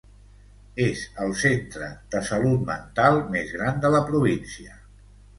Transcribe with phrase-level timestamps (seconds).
[0.83, 4.79] És el centre de salut mental més gran de la província.